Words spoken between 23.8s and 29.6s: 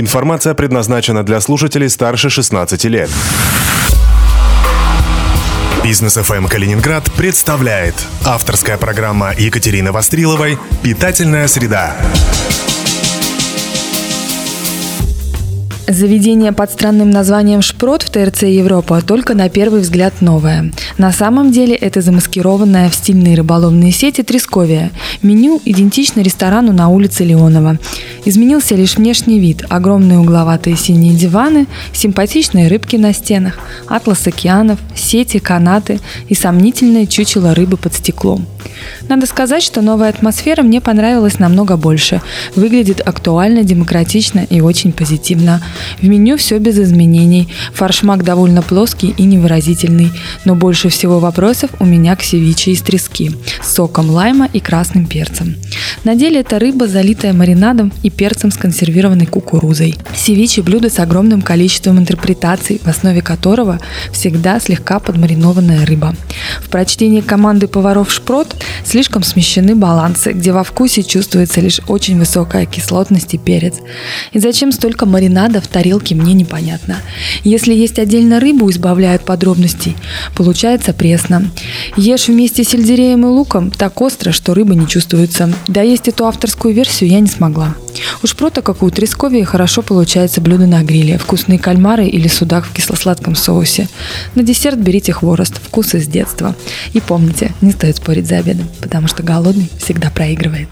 сети Тресковия. Меню идентично ресторану на улице Леонова. Изменился лишь внешний